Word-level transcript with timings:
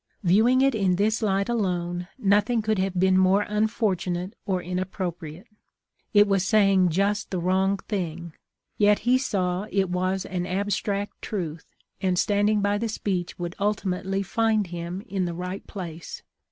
Viewing 0.23 0.61
it 0.61 0.73
in 0.73 0.95
this 0.95 1.21
light 1.21 1.47
alone, 1.47 2.07
noth 2.17 2.49
ing 2.49 2.63
could 2.63 2.79
have 2.79 2.95
been 2.99 3.19
more 3.19 3.43
unfortunate 3.43 4.33
or 4.47 4.59
inappro 4.59 5.15
priate. 5.15 5.45
It 6.11 6.27
was 6.27 6.43
saying 6.43 6.89
just 6.89 7.29
the 7.29 7.37
wrong 7.37 7.77
thing; 7.87 8.33
yet 8.79 8.97
he 9.05 9.19
saw 9.19 9.67
it 9.71 9.91
was 9.91 10.25
an 10.25 10.47
abstract 10.47 11.21
truth, 11.21 11.75
and 12.01 12.17
standing 12.17 12.61
by 12.61 12.79
the 12.79 12.89
speech 12.89 13.37
would 13.37 13.53
ultimately 13.59 14.23
find 14.23 14.65
him 14.65 15.01
in 15.01 15.25
the 15.25 15.35
right 15.35 15.67
place. 15.67 16.23